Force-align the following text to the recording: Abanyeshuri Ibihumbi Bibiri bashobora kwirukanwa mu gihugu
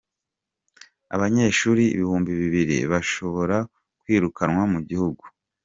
Abanyeshuri 1.15 1.83
Ibihumbi 1.95 2.31
Bibiri 2.41 2.77
bashobora 2.91 3.57
kwirukanwa 4.01 4.63
mu 4.73 4.79
gihugu 4.89 5.23